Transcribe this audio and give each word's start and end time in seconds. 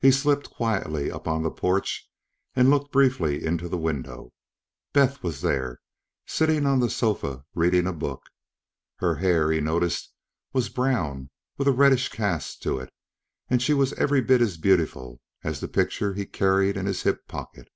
He 0.00 0.10
slipped 0.10 0.50
quietly 0.50 1.12
up 1.12 1.28
on 1.28 1.44
the 1.44 1.50
porch 1.52 2.10
and 2.56 2.70
looked 2.70 2.90
briefly 2.90 3.44
into 3.46 3.68
the 3.68 3.78
window. 3.78 4.32
Beth 4.92 5.22
was 5.22 5.42
there, 5.42 5.80
sitting 6.26 6.66
on 6.66 6.80
the 6.80 6.90
sofa 6.90 7.44
reading 7.54 7.86
a 7.86 7.92
book. 7.92 8.24
Her 8.96 9.14
hair, 9.14 9.52
he 9.52 9.60
noticed, 9.60 10.12
was 10.52 10.68
brown 10.68 11.30
with 11.56 11.68
a 11.68 11.72
reddish 11.72 12.08
cast 12.08 12.64
to 12.64 12.80
it 12.80 12.92
and 13.48 13.62
she 13.62 13.74
was 13.74 13.92
every 13.92 14.22
bit 14.22 14.40
as 14.40 14.56
beautiful 14.56 15.20
as 15.44 15.60
the 15.60 15.68
picture 15.68 16.14
he 16.14 16.26
carried 16.26 16.76
in 16.76 16.86
his 16.86 17.04
hip 17.04 17.28
pocket. 17.28 17.68